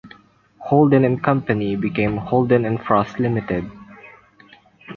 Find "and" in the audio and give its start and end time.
1.05-1.23, 2.65-2.83